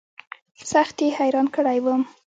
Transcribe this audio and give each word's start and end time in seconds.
سخت 0.71 0.97
يې 1.03 1.07
حيران 1.17 1.47
کړى 1.55 1.77
وم. 1.85 2.01